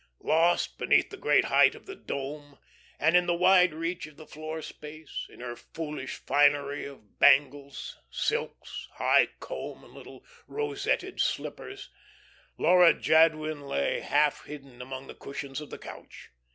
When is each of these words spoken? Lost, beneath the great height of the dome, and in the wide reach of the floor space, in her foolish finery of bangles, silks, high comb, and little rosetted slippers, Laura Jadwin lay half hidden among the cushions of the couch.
Lost, 0.23 0.79
beneath 0.79 1.11
the 1.11 1.15
great 1.15 1.45
height 1.45 1.75
of 1.75 1.85
the 1.85 1.93
dome, 1.95 2.57
and 2.99 3.15
in 3.15 3.27
the 3.27 3.35
wide 3.35 3.71
reach 3.71 4.07
of 4.07 4.17
the 4.17 4.25
floor 4.25 4.59
space, 4.63 5.27
in 5.29 5.41
her 5.41 5.55
foolish 5.55 6.15
finery 6.15 6.85
of 6.87 7.19
bangles, 7.19 7.99
silks, 8.09 8.87
high 8.93 9.27
comb, 9.39 9.83
and 9.83 9.93
little 9.93 10.25
rosetted 10.47 11.19
slippers, 11.21 11.91
Laura 12.57 12.95
Jadwin 12.95 13.61
lay 13.61 13.99
half 13.99 14.45
hidden 14.45 14.81
among 14.81 15.05
the 15.05 15.13
cushions 15.13 15.61
of 15.61 15.69
the 15.69 15.77
couch. 15.77 16.31